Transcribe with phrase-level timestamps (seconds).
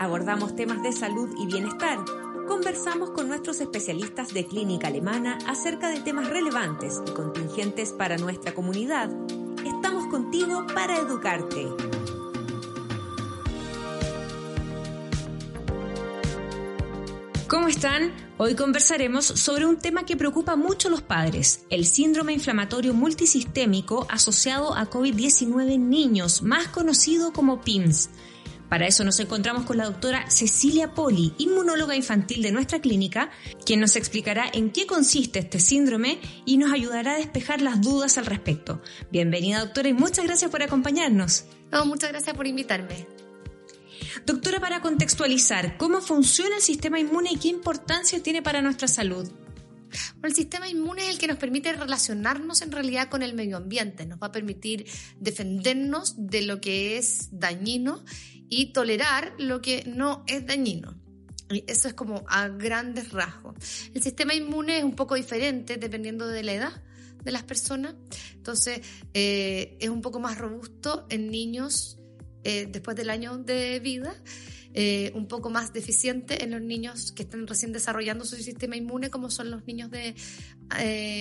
[0.00, 1.98] abordamos temas de salud y bienestar.
[2.48, 8.54] Conversamos con nuestros especialistas de clínica alemana acerca de temas relevantes y contingentes para nuestra
[8.54, 9.10] comunidad.
[9.64, 11.68] Estamos contigo para educarte.
[17.46, 18.12] ¿Cómo están?
[18.38, 24.06] Hoy conversaremos sobre un tema que preocupa mucho a los padres, el síndrome inflamatorio multisistémico
[24.08, 28.08] asociado a COVID-19 en niños, más conocido como PIMS.
[28.70, 33.32] Para eso nos encontramos con la doctora Cecilia Poli, inmunóloga infantil de nuestra clínica,
[33.66, 38.16] quien nos explicará en qué consiste este síndrome y nos ayudará a despejar las dudas
[38.16, 38.80] al respecto.
[39.10, 41.46] Bienvenida doctora y muchas gracias por acompañarnos.
[41.72, 43.08] No, muchas gracias por invitarme.
[44.24, 49.28] Doctora, para contextualizar, ¿cómo funciona el sistema inmune y qué importancia tiene para nuestra salud?
[50.22, 54.06] el sistema inmune es el que nos permite relacionarnos en realidad con el medio ambiente,
[54.06, 54.86] nos va a permitir
[55.18, 58.04] defendernos de lo que es dañino
[58.50, 60.94] y tolerar lo que no es dañino.
[61.66, 63.54] eso es como a grandes rasgos.
[63.94, 66.82] El sistema inmune es un poco diferente dependiendo de la edad
[67.24, 67.94] de las personas.
[68.34, 68.80] Entonces,
[69.14, 71.98] eh, es un poco más robusto en niños
[72.44, 74.14] eh, después del año de vida,
[74.72, 79.10] eh, un poco más deficiente en los niños que están recién desarrollando su sistema inmune,
[79.10, 80.14] como son los niños de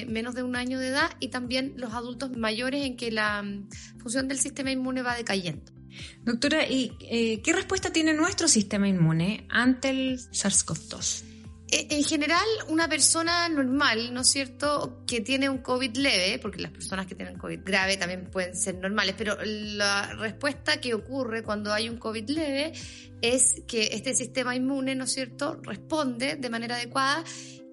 [0.08, 3.68] menos de un año de edad y también los adultos mayores en que la mm,
[3.98, 5.79] función del sistema inmune va decayendo.
[6.24, 11.30] Doctora, ¿y qué respuesta tiene nuestro sistema inmune ante el SARS-CoV-2?
[11.72, 16.62] Eh, en general, una persona normal, ¿no es cierto?, que tiene un COVID leve, porque
[16.62, 21.44] las personas que tienen COVID grave también pueden ser normales, pero la respuesta que ocurre
[21.44, 22.74] cuando hay un COVID leve
[23.22, 27.24] es que este sistema inmune, ¿no es cierto?, responde de manera adecuada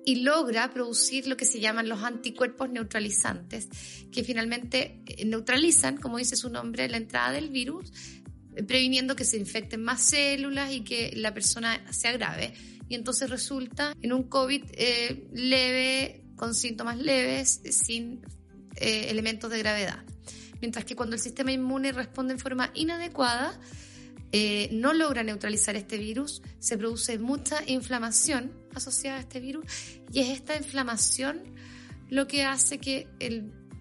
[0.07, 3.69] y logra producir lo que se llaman los anticuerpos neutralizantes,
[4.13, 7.91] que finalmente eh, neutralizan, como dice su nombre, la entrada del virus,
[8.55, 12.55] eh, previniendo que se infecten más células y que la persona sea grave
[12.89, 18.21] y entonces resulta en un COVID eh, leve, con síntomas leves, sin
[18.79, 20.05] elementos de gravedad.
[20.61, 23.59] Mientras que cuando el sistema inmune responde en forma inadecuada,
[24.33, 29.65] eh, no logra neutralizar este virus, se produce mucha inflamación asociada a este virus
[30.13, 31.55] y es esta inflamación
[32.09, 33.09] lo que hace que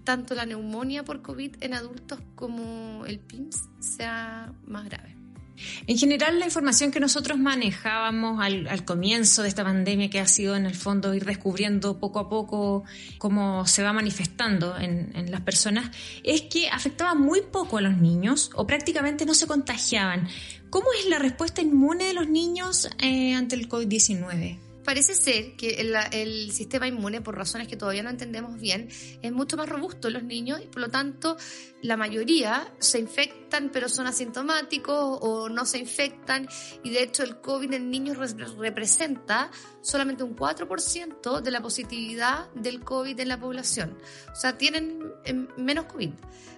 [0.04, 5.15] tanto la neumonía por COVID en adultos como el PIMS sea más grave.
[5.88, 10.56] En general, la información que nosotros manejábamos al, comienzo de esta pandemia, que ha sido
[10.56, 12.84] en el fondo ir descubriendo poco a poco
[13.18, 15.92] cómo se va manifestando en, las personas,
[16.24, 20.28] es que afectaba muy poco a los niños o prácticamente no se contagiaban.
[20.70, 24.65] ¿Cómo es la respuesta inmune de los niños eh, ante el COVID-19?
[24.86, 25.82] Parece ser que
[26.12, 28.88] el, sistema inmune, por razones que todavía no entendemos bien,
[29.22, 31.36] es mucho más robusto en los niños y por lo tanto
[31.82, 36.48] la mayoría se infectan pero son asintomáticos o no se infectan
[36.84, 38.18] y de hecho el COVID en niños
[38.58, 39.52] representa
[39.82, 43.98] solamente un 4% de la positividad del COVID en la población.
[44.32, 46.12] O sea, tienen em, menos COVID.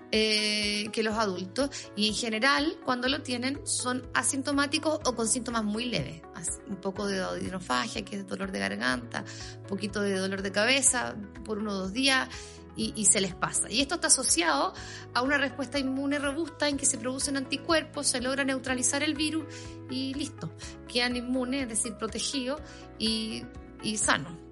[0.09, 5.65] Eh, que los adultos y en general cuando lo tienen son asintomáticos o con síntomas
[5.65, 6.21] muy leves,
[6.65, 9.25] un poco de odinofagia, que es dolor de garganta,
[9.57, 11.13] un poquito de dolor de cabeza
[11.43, 12.29] por uno o dos días
[12.77, 13.69] y, se les pasa.
[13.71, 14.73] Y esto está asociado
[15.13, 19.45] a una respuesta inmune robusta en que se producen anticuerpos, se logra neutralizar el virus
[19.89, 20.51] y listo,
[20.87, 22.61] quedan inmunes, es decir, protegidos
[22.99, 23.43] y,
[23.81, 24.46] y sanos.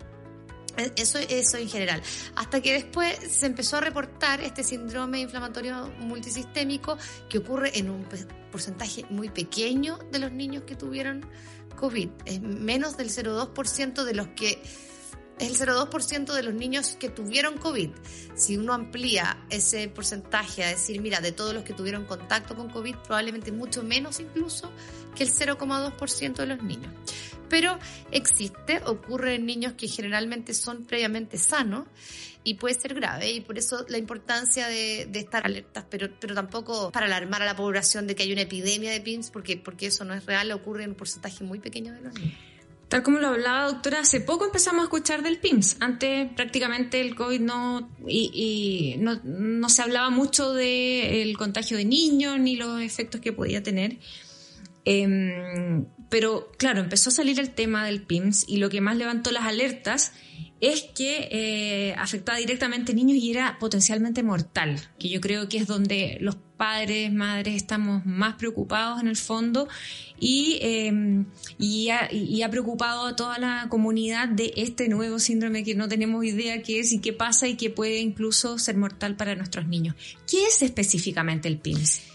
[0.96, 2.02] Eso, eso en general.
[2.36, 6.98] Hasta que después se empezó a reportar este síndrome inflamatorio multisistémico
[7.30, 8.06] que ocurre en un
[8.52, 11.26] porcentaje muy pequeño de los niños que tuvieron
[11.76, 12.10] COVID.
[12.26, 14.62] Es menos del 0,2% de los que
[15.40, 17.90] es el 0,2% de los niños que tuvieron COVID.
[18.36, 22.70] Si uno amplía ese porcentaje a decir, mira, de todos los que tuvieron contacto con
[22.70, 24.72] COVID, probablemente mucho menos incluso
[25.14, 26.94] que el 0,2% de los niños
[27.50, 27.80] pero
[28.12, 31.88] existe, ocurre en niños que generalmente son previamente sanos
[32.44, 36.92] y puede ser grave y por eso la importancia de, estar alertas, pero, pero tampoco
[36.92, 40.06] para alarmar a la población de que hay una epidemia de PIMS, porque, porque eso
[40.06, 42.38] no es real, ocurre en un porcentaje muy pequeño de los niños.
[42.88, 45.78] Tal como lo hablaba doctora, hace poco empezamos a escuchar del PIMS.
[45.80, 52.56] Antes prácticamente el COVID no, y, no, se hablaba mucho del contagio de niños ni
[52.56, 53.98] los efectos que podía tener.
[54.86, 59.32] Em, pero claro, empezó a salir el tema del PIMS y lo que más levantó
[59.32, 60.14] las alertas
[60.62, 65.58] es que eh, afectaba directamente a niños y era potencialmente mortal, que yo creo que
[65.58, 69.68] es donde los padres, madres estamos más preocupados en el fondo
[70.18, 71.26] y, em,
[71.60, 76.62] y, ha, preocupado a toda la comunidad de este nuevo síndrome que no tenemos idea
[76.62, 79.96] qué es y qué pasa y que puede incluso ser mortal para nuestros niños.
[80.30, 82.15] ¿Qué es específicamente el PIMS?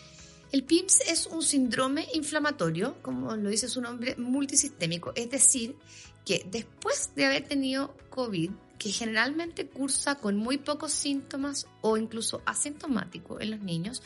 [0.52, 5.76] El PIMS es un síndrome inflamatorio, como lo dice su nombre, multisistémico, es decir,
[6.24, 12.42] que después de haber tenido COVID, que generalmente cursa con muy pocos síntomas o incluso
[12.46, 14.02] asintomático en los niños,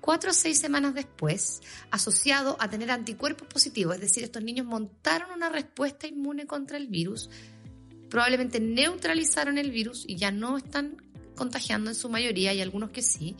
[0.00, 1.62] cuatro o seis semanas después,
[1.92, 6.88] asociado a tener anticuerpos positivos, es decir, estos niños montaron una respuesta inmune contra el
[6.88, 7.30] virus,
[8.10, 10.96] probablemente neutralizaron el virus y ya no están
[11.36, 13.36] contagiando en su mayoría, hay algunos que sí,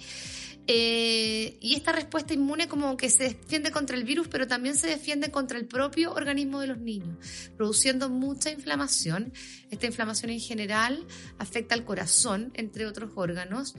[0.67, 4.87] eh, y esta respuesta inmune como que se defiende contra el virus, pero también se
[4.87, 7.19] defiende contra el propio organismo de los niños,
[7.57, 9.33] produciendo mucha inflamación.
[9.71, 11.07] Esta inflamación en general
[11.39, 13.75] afecta al corazón, entre otros órganos.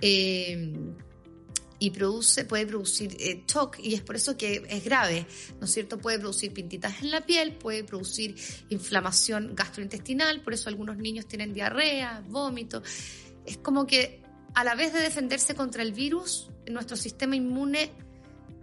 [0.00, 0.74] Eh,
[1.80, 5.26] y produce, puede producir eh, shock y es por eso que es grave,
[5.60, 5.98] ¿no es cierto?
[5.98, 8.34] Puede producir pintitas en la piel, puede producir
[8.68, 12.82] inflamación gastrointestinal, por eso algunos niños tienen diarrea, vómito.
[13.46, 14.22] Es como que
[14.58, 17.92] a la vez de defenderse contra el virus, nuestro sistema inmune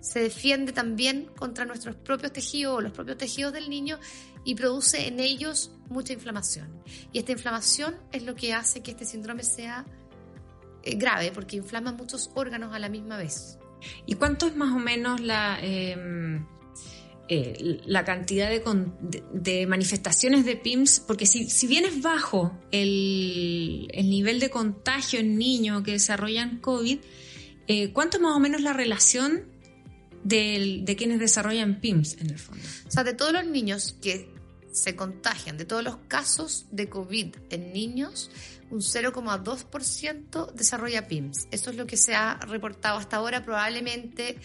[0.01, 3.97] se defiende también contra nuestros propios tejidos o los propios tejidos del niño
[4.43, 6.83] y produce en ellos mucha inflamación.
[7.13, 9.85] Y esta inflamación es lo que hace que este síndrome sea
[10.83, 13.57] eh, grave porque inflama muchos órganos a la misma vez.
[14.05, 16.45] ¿Y cuánto es más o menos la, em,
[17.27, 24.39] eh, la cantidad de, manifestaciones de PIMS, porque si, si bien es bajo el, nivel
[24.39, 26.99] de contagio en niños que desarrollan COVID,
[27.67, 29.45] eh, ¿cuánto más o menos la relación
[30.23, 32.63] de quienes desarrollan PIMS en el fondo?
[32.87, 34.31] O sea, de todos los niños que
[34.71, 38.29] se contagian, de todos los casos de COVID en niños,
[38.69, 41.47] un 0,2% desarrolla PIMS.
[41.51, 43.43] Eso es lo que se ha reportado hasta ahora.
[43.43, 44.37] Probablemente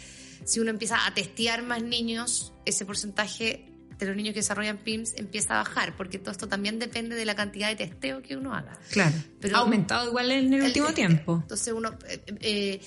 [0.44, 3.70] si uno empieza a testear más niños, ese porcentaje
[4.00, 7.25] de los niños que desarrollan PIMS empieza a bajar, porque todo esto también depende de
[7.25, 8.78] la cantidad de testeo que uno haga.
[8.90, 9.14] Claro.
[9.40, 11.38] Pero ha aumentado igual en el, último tiempo.
[11.42, 12.81] Entonces uno eh, eh,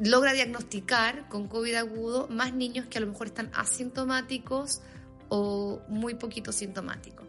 [0.00, 4.82] logra diagnosticar con COVID agudo más niños que a lo mejor están asintomáticos
[5.30, 7.26] o muy poquito sintomáticos.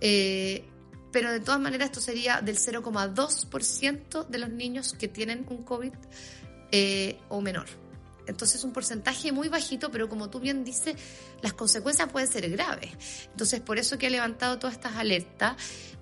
[0.00, 0.64] Eh,
[1.12, 5.92] pero de todas maneras esto sería del 0,2% de los niños que tienen un COVID
[7.28, 7.66] o menor.
[8.26, 10.96] Entonces es un porcentaje muy bajito, pero como tú bien dices,
[11.40, 12.90] las consecuencias pueden ser graves.
[13.30, 15.56] Entonces por eso que ha levantado todas estas alertas.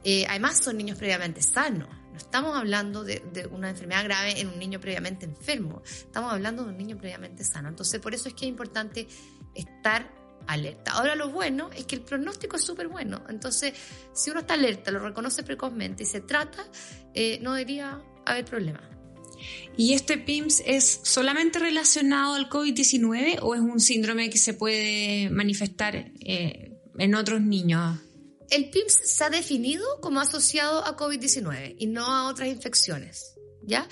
[0.05, 1.89] Eh, además son niños previamente sanos.
[2.13, 5.83] No estamos hablando de, una enfermedad grave en un niño previamente enfermo.
[5.85, 7.69] Estamos hablando de un niño previamente sano.
[7.69, 9.07] Entonces por eso es que es importante
[9.55, 10.11] estar
[10.47, 10.93] alerta.
[10.93, 13.23] Ahora lo bueno es que el pronóstico es súper bueno.
[13.29, 13.75] Entonces
[14.13, 16.65] si uno está alerta, lo reconoce precozmente y se trata,
[17.15, 19.00] eh, no debería haber problema.
[19.77, 25.31] ¿Y este PIMS es solamente relacionado al COVID-19 o es un síndrome que se puede
[25.31, 27.99] manifestar eh, en otros niños?
[28.51, 33.89] El PIMS se ha definido como asociado a COVID-19 y no a otras infecciones, ¿ya?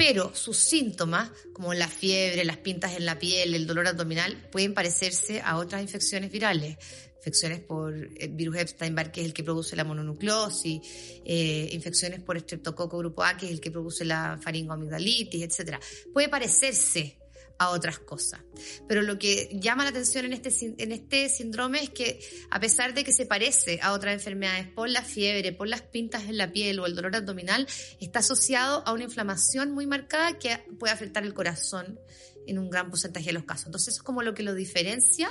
[0.00, 4.72] Pero sus síntomas, como la fiebre, las pintas en la piel, el dolor abdominal, pueden
[4.72, 6.78] parecerse a otras infecciones virales
[7.20, 10.80] infecciones por el eh, virus Epstein-Barr, que es el que produce la mononucleosis,
[11.22, 15.76] eh, infecciones por estreptococo grupo A, que es el que produce la faringoamigdalitis, etc.
[16.14, 17.19] Puede parecerse
[17.60, 18.40] a otras cosas.
[18.88, 22.18] Pero lo que llama la atención en este, en este síndrome es que
[22.50, 26.24] a pesar de que se parece a otras enfermedades por la fiebre, por las pintas
[26.24, 27.68] en la piel o el dolor abdominal,
[28.00, 32.00] está asociado a una inflamación muy marcada que puede afectar el corazón
[32.46, 33.66] en un gran porcentaje de los casos.
[33.66, 35.30] Entonces eso es como lo que lo diferencia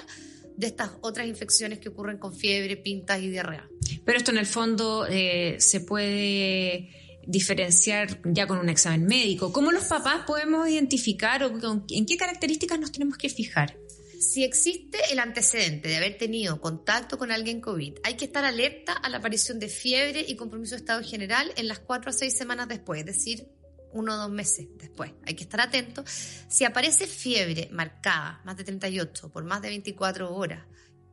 [0.55, 3.67] de estas otras infecciones que ocurren con fiebre, pintas y diarrea.
[4.05, 9.51] Pero esto en el fondo eh, se puede diferenciar ya con un examen médico.
[9.51, 13.77] ¿Cómo los papás podemos identificar o en qué características nos tenemos que fijar?
[14.19, 18.91] Si existe el antecedente de haber tenido contacto con alguien COVID, hay que estar alerta
[18.91, 22.37] a la aparición de fiebre y compromiso de estado general en las cuatro a seis
[22.37, 23.47] semanas después, es decir,
[23.93, 25.13] uno o dos meses después.
[25.25, 26.03] Hay que estar atento.
[26.05, 30.65] Si aparece fiebre marcada, más de 38, por más de 24 horas,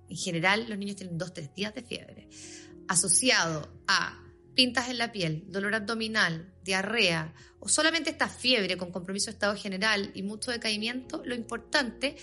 [0.08, 2.28] en general los niños tienen dos, tres días de fiebre,
[2.88, 4.25] asociado a
[4.56, 9.54] pintas en la piel, dolor abdominal, diarrea o solamente esta fiebre con compromiso de estado
[9.54, 12.16] general y mucho decaimiento, lo importante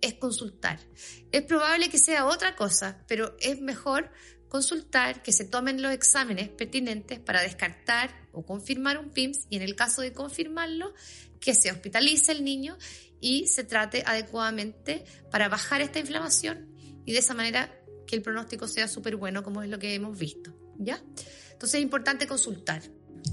[0.00, 0.80] es consultar.
[1.30, 4.10] Es probable que sea otra cosa, pero es mejor
[4.48, 9.62] consultar, que se tomen los exámenes pertinentes para descartar o confirmar un PIMS y en
[9.62, 10.94] el caso de confirmarlo,
[11.40, 12.76] que se hospitalice el niño
[13.20, 16.68] y se trate adecuadamente para bajar esta inflamación
[17.04, 17.74] y de esa manera
[18.06, 20.54] que el pronóstico sea súper bueno como es lo que hemos visto.
[20.78, 21.02] ¿Ya?
[21.62, 22.82] Entonces es importante consultar.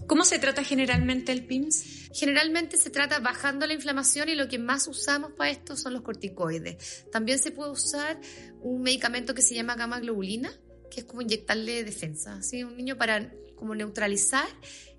[0.06, 2.10] ¿Cómo se trata generalmente el PIMS?
[2.14, 6.04] Generalmente se trata bajando la inflamación y lo que más usamos para esto son los
[6.04, 7.08] corticoides.
[7.12, 8.22] También se puede usar
[8.62, 10.52] un medicamento que se llama gamma globulina,
[10.92, 12.64] que es como inyectarle defensa, ¿sí?
[12.64, 14.48] un niño para como neutralizar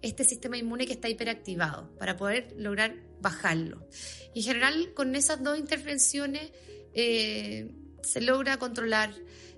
[0.03, 3.87] este sistema inmune que está hiperactivado, para poder lograr bajarlo.
[4.35, 6.51] Y en general, con esas dos intervenciones
[6.95, 7.71] eh,
[8.03, 9.15] se logra controlar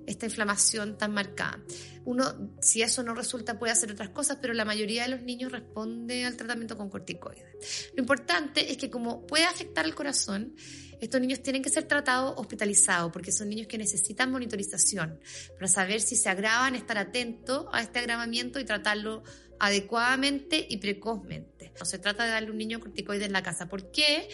[0.06, 1.61] esta inflamación tan marcada.
[2.04, 5.52] Uno, si eso no resulta, puede hacer otras cosas, pero la mayoría de los niños
[5.52, 7.92] responde al tratamiento con corticoides.
[7.94, 10.54] Lo importante es que como puede afectar el corazón,
[11.00, 15.20] estos niños tienen que ser tratados hospitalizados, porque son niños que necesitan monitorización
[15.54, 19.22] para saber si se agravan, estar atentos a este agravamiento y tratarlo
[19.58, 21.72] adecuadamente y precozmente.
[21.78, 23.68] No se trata de darle un niño corticoides en la casa.
[23.68, 24.28] ¿Por qué?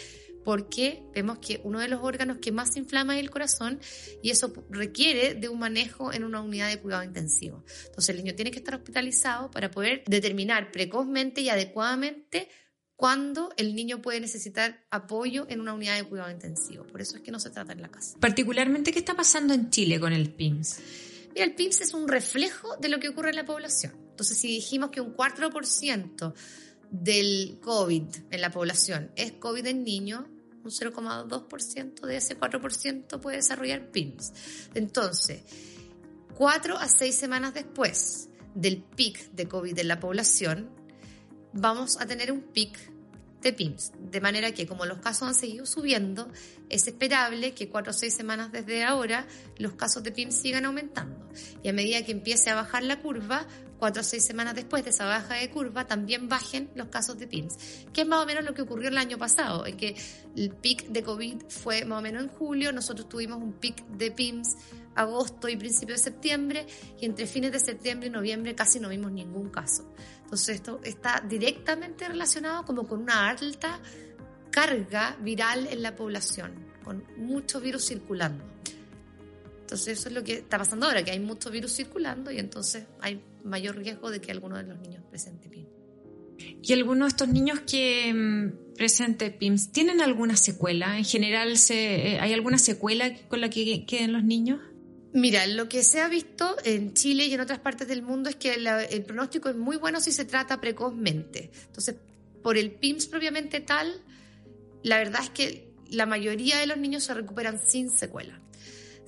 [0.49, 3.78] Porque vemos que uno de los órganos que más se inflama es el corazón
[4.23, 7.62] y eso requiere de un manejo en una unidad de cuidado intensivo.
[7.85, 12.49] Entonces el niño tiene que estar hospitalizado para poder determinar precozmente y adecuadamente
[12.97, 16.87] cuándo el niño puede necesitar apoyo en una unidad de cuidado intensivo.
[16.87, 18.17] Por eso es que no se trata en la casa.
[18.19, 20.81] Particularmente, ¿qué está pasando en Chile con el PIMS?
[21.35, 23.93] Mira, el PIMS es un reflejo de lo que ocurre en la población.
[24.12, 26.33] Entonces, si dijimos que un 4%
[26.90, 30.25] del COVID en la población es COVID en niños,
[30.69, 34.33] un 0,2% de ese 4% puede desarrollar PIMS.
[34.75, 35.43] Entonces,
[36.35, 40.71] cuatro a seis semanas después del pic de COVID en la población,
[41.53, 42.79] vamos a tener un pic
[43.42, 43.92] de PIMS.
[43.99, 46.28] De manera que como los casos han seguido subiendo,
[46.68, 49.26] es esperable que cuatro o seis semanas desde ahora
[49.57, 51.28] los casos de PIMS sigan aumentando.
[51.62, 53.47] Y a medida que empiece a bajar la curva,
[53.78, 57.26] cuatro o seis semanas después de esa baja de curva, también bajen los casos de
[57.26, 57.57] PIMS,
[57.92, 59.95] que es más o menos lo que ocurrió el año pasado, en que
[60.37, 64.11] el pic de COVID fue más o menos en julio, nosotros tuvimos un pic de
[64.11, 64.57] PIMS
[64.95, 66.66] agosto y principio de septiembre,
[67.00, 69.95] y entre fines de septiembre y noviembre casi no vimos ningún caso.
[70.29, 73.81] Entonces esto está directamente relacionado como con una alta
[74.51, 76.53] carga viral en la población,
[76.85, 78.45] con mucho virus circulando.
[79.61, 82.85] Entonces eso es lo que está pasando ahora, que hay mucho virus circulando y entonces
[83.01, 85.69] hay mayor riesgo de que alguno de los niños presente PIMS.
[86.63, 90.99] ¿Y algunos de estos niños que mm, presenten PIMS tienen alguna secuela?
[90.99, 94.61] ¿En general se, eh, hay alguna secuela con la que queden los niños?
[95.12, 98.37] Mira, lo que se ha visto en Chile y en otras partes del mundo es
[98.37, 101.50] que el pronóstico es muy bueno si se trata precozmente.
[101.67, 101.97] Entonces,
[102.43, 104.03] por el PIMS propiamente tal,
[104.83, 108.41] la verdad es que la mayoría de los niños se recuperan sin secuela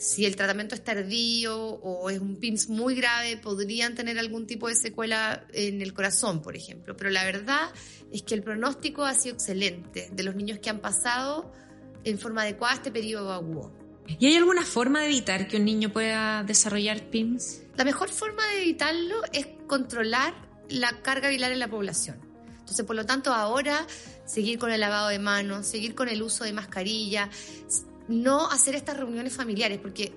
[0.01, 4.67] si el tratamiento es tardío o es un PIMS muy grave, podrían tener algún tipo
[4.67, 6.97] de secuela en el corazón, por ejemplo.
[6.97, 7.71] Pero la verdad
[8.11, 11.53] es que el pronóstico ha sido excelente de los niños que han pasado
[12.03, 13.80] en forma adecuada este periodo agudo.
[14.07, 17.63] ¿Y hay alguna forma de evitar que un niño pueda desarrollar PIMS?
[17.77, 20.35] La mejor forma de evitarlo es controlar
[20.69, 22.19] la carga viral en la población.
[22.59, 23.87] Entonces, por lo tanto, ahora
[24.27, 27.29] seguir con el lavado de manos, seguir con el uso de mascarilla,
[28.09, 30.13] no hacer estas reuniones familiares, porque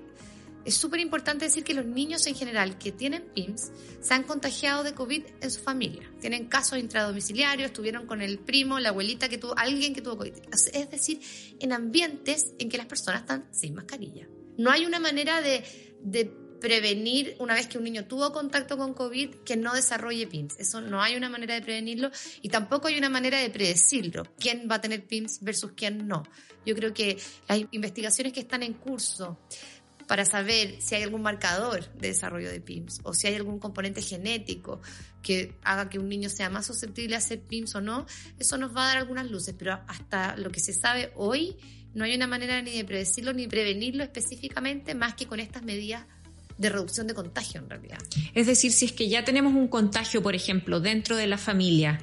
[0.66, 4.84] es súper importante decir que los niños en general que tienen PIMS se han contagiado
[4.84, 6.10] de COVID en su familia.
[6.20, 10.34] Tienen casos intradomiciliarios, estuvieron con el primo, la abuelita que tuvo, alguien que tuvo COVID.
[10.74, 11.20] Es decir,
[11.60, 14.28] en ambientes en que las personas están sin mascarilla.
[14.58, 15.64] No hay una manera de,
[16.02, 16.26] de
[16.64, 20.58] prevenir una vez que un niño tuvo contacto con COVID que no desarrolle PIMS.
[20.60, 22.10] Eso no hay una manera de prevenirlo
[22.42, 24.24] y tampoco hay una manera de predecirlo.
[24.40, 26.24] ¿Quién va a tener PIMS versus quién no?
[26.66, 27.18] Yo creo que
[27.50, 29.38] las investigaciones que están en curso
[30.14, 34.00] para saber si hay algún marcador de desarrollo de PIMS o si hay algún componente
[34.00, 34.80] genético
[35.24, 38.06] que haga que un niño sea más susceptible a hacer PIMS o no,
[38.38, 41.58] eso nos va a dar algunas luces, pero hasta lo que se sabe hoy
[41.96, 46.06] no hay una manera ni de predecirlo ni prevenirlo específicamente más que con estas medidas
[46.60, 47.98] de reducción de contagio en realidad.
[48.36, 52.00] Es decir, si es que ya tenemos un contagio, por ejemplo, dentro de la familia,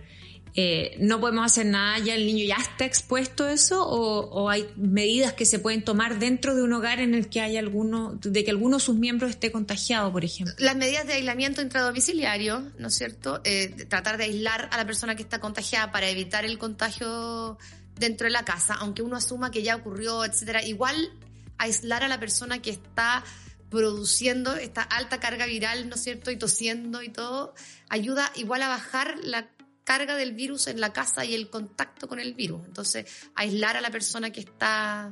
[0.54, 4.68] eh, no podemos hacer nada, ya el niño ya está expuesto a eso o, hay
[4.76, 8.44] medidas que se pueden tomar dentro de un hogar en el que hay alguno, de
[8.44, 10.54] que alguno de sus miembros esté contagiado, por ejemplo.
[10.58, 13.40] Las medidas de aislamiento intradomiciliario, ¿no es cierto?
[13.44, 17.58] Eh, tratar de aislar a la persona que está contagiada para evitar el contagio
[17.96, 20.64] dentro de la casa, aunque uno asuma que ya ocurrió, etcétera.
[20.64, 21.12] Igual
[21.58, 23.22] aislar a la persona que está
[23.70, 26.30] produciendo esta alta carga viral, ¿no es cierto?
[26.30, 27.54] Y tosiendo y todo,
[27.88, 29.48] ayuda igual a bajar la
[29.90, 32.64] carga del virus en la casa y el contacto con el virus.
[32.64, 35.10] Entonces, aislar a la persona que está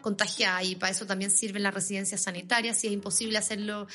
[0.00, 3.88] contagiada y para eso también sirven las residencias sanitarias si es imposible hacerlo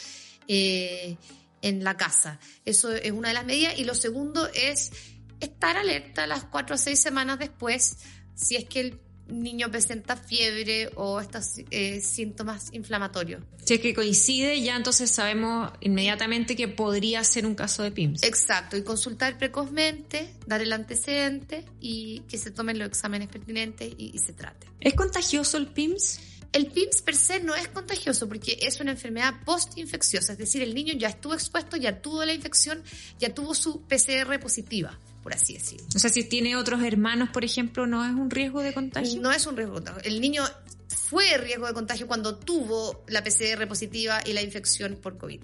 [0.50, 1.16] eh,
[1.62, 2.38] en la casa.
[2.66, 3.80] Eso es una de las medidas.
[3.80, 4.92] Y lo segundo es
[5.40, 7.96] estar alerta las cuatro o seis semanas después
[8.36, 13.44] si es que el niño presenta fiebre o estos eh, síntomas inflamatorios.
[13.64, 18.24] Si es que coincide, ya entonces sabemos inmediatamente que podría ser un caso de PIMS.
[18.24, 24.18] Exacto, y consultar precozmente, dar el antecedente y que se tomen los exámenes pertinentes y,
[24.20, 24.68] se trate.
[24.80, 26.20] ¿Es contagioso el PIMS?
[26.54, 30.74] el PIMS per se no es contagioso porque es una enfermedad post-infecciosa, es decir, el
[30.74, 32.82] niño ya estuvo expuesto, ya tuvo la infección,
[33.20, 35.88] ya tuvo su PCR positiva, por así decirlo.
[35.96, 39.20] O sea, si tiene otros hermanos, por ejemplo, ¿no es un riesgo de contagio?
[39.20, 40.12] No es un riesgo de contagio.
[40.12, 40.44] El niño
[40.88, 45.42] fue riesgo de contagio cuando tuvo la PCR positiva y la infección por COVID.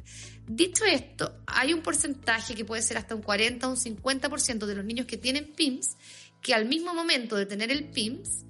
[0.47, 4.75] Dicho esto, hay un porcentaje que puede ser hasta un 40 o un 50% de
[4.75, 5.97] los niños que tienen PIMS
[6.43, 8.45] que al mismo momento de tener el PIMS,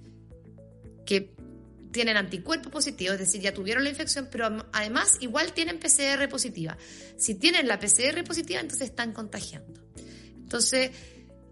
[1.06, 1.34] que
[1.94, 6.78] tienen anticuerpos positivos, es decir, ya tuvieron la infección, pero además igual tienen PCR positiva.
[7.16, 9.80] Si tienen la PCR positiva, entonces están contagiando.
[10.52, 10.92] Entonces,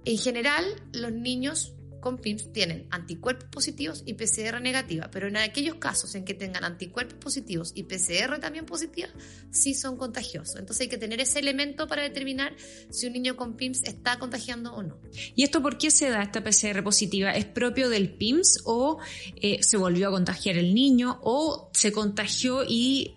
[0.06, 5.75] en general, los niños con PIMS tienen anticuerpos positivos y PCR negativa, pero en aquellos
[5.75, 9.10] casos en que tengan anticuerpos positivos y PCR también positiva,
[9.51, 10.56] sí son contagiosos.
[10.56, 12.56] Entonces hay que tener ese elemento para determinar
[12.89, 15.00] si un niño con PIMS está contagiando o no.
[15.36, 17.32] ¿Y esto por qué se da esta PCR positiva?
[17.32, 19.00] ¿Es propio del PIMS o
[19.36, 23.15] eh, se volvió a contagiar el niño o se contagió y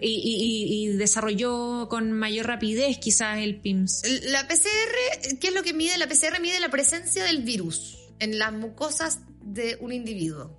[0.00, 4.02] y, desarrolló con mayor rapidez quizás el PIMS.
[4.24, 5.96] La PCR, ¿qué es lo que mide?
[5.98, 10.58] La PCR mide la presencia del virus en las mucosas de un individuo.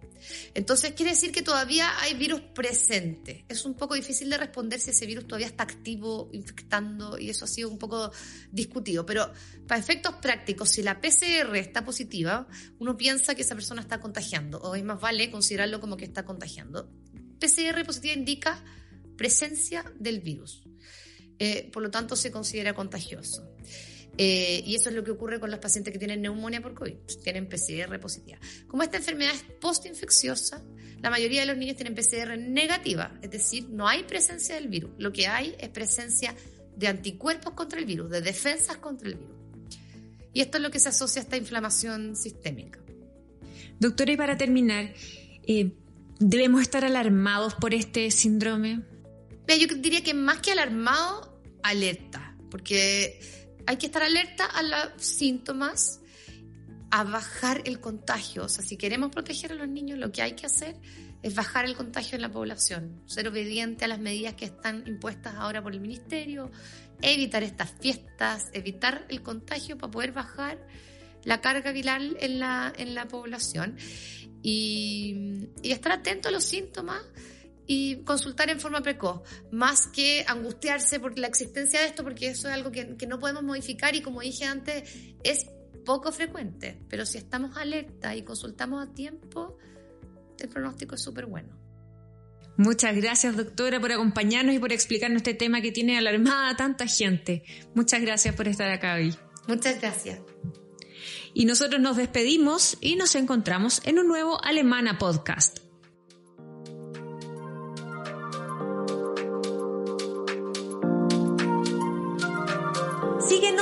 [0.54, 3.46] Entonces quiere decir que todavía hay virus presente.
[3.48, 7.46] Es un poco difícil de responder si ese virus todavía está activo, infectando, y eso
[7.46, 8.12] ha sido un poco
[8.52, 9.06] discutido.
[9.06, 9.32] Pero
[9.68, 12.48] para efectos prácticos, si la PCR está positiva,
[12.80, 16.26] uno piensa que esa persona está contagiando, o es más vale considerarlo como que está
[16.26, 16.90] contagiando.
[17.40, 18.64] PCR positiva indica
[19.20, 20.64] presencia del virus.
[21.38, 23.54] Eh, por lo tanto, se considera contagioso.
[24.18, 26.96] Eh, y eso es lo que ocurre con los pacientes que tienen neumonía por COVID,
[27.24, 28.40] tienen PCR positiva.
[28.68, 30.64] Como esta enfermedad es postinfecciosa,
[31.02, 34.92] la mayoría de los niños tienen PCR negativa, es decir, no hay presencia del virus.
[34.98, 36.34] Lo que hay es presencia
[36.76, 39.36] de anticuerpos contra el virus, de defensas contra el virus.
[40.34, 42.80] Y esto es lo que se asocia a esta inflamación sistémica.
[43.80, 44.94] Doctora, y para terminar,
[45.44, 45.72] eh,
[46.20, 48.82] ¿debemos estar alarmados por este síndrome?
[49.58, 53.20] Yo diría que más que alarmado, alerta, porque
[53.66, 56.00] hay que estar alerta a los síntomas,
[56.92, 58.46] a bajar el contagio.
[58.46, 60.76] O sea, si queremos proteger a los niños, lo que hay que hacer
[61.22, 65.36] es bajar el contagio en la población, ser obediente a las medidas que están impuestas
[65.36, 66.50] ahora por el ministerio,
[67.02, 70.66] evitar estas fiestas, evitar el contagio para poder bajar
[71.24, 73.78] la carga viral en la, en la población
[74.42, 77.04] y, y estar atento a los síntomas
[77.72, 82.48] y consultar en forma precoz, más que angustiarse por la existencia de esto, porque eso
[82.48, 84.92] es algo que, que no podemos modificar y como dije antes,
[85.24, 85.46] es
[85.86, 89.60] poco frecuente, pero si estamos alerta y consultamos a tiempo,
[90.40, 91.60] el pronóstico es súper bueno.
[92.58, 96.88] Muchas gracias, doctora, por acompañarnos y por explicarnos este tema que tiene alarmada a tanta
[96.88, 97.44] gente.
[97.76, 99.16] Muchas gracias por estar acá hoy.
[99.48, 100.20] Muchas gracias.
[101.36, 105.69] Y nosotros nos despedimos y nos encontramos en un nuevo Alemana Podcast.